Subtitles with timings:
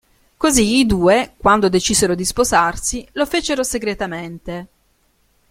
[0.35, 4.67] Così i due, quando decisero di sposarsi, lo fecero segretamente.